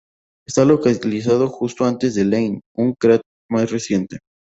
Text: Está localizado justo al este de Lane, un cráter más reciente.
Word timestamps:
Está 0.47 0.65
localizado 0.65 1.47
justo 1.47 1.85
al 1.85 1.93
este 2.01 2.09
de 2.09 2.25
Lane, 2.25 2.61
un 2.75 2.95
cráter 2.95 3.21
más 3.51 3.69
reciente. 3.69 4.17